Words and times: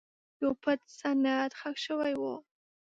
یو 0.41 0.51
پټ 0.61 0.79
سند 0.99 1.25
ښخ 1.59 1.75
شوی 1.85 2.13
و. 2.19 2.23